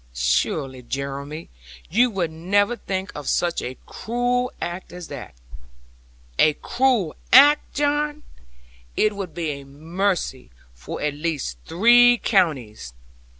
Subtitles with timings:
[0.15, 1.47] Surely, Jeremy,
[1.87, 5.35] you would never think of such a cruel act as that!'
[6.39, 8.23] 'A cruel act, John!
[8.97, 12.93] It would be a mercy for at least three counties.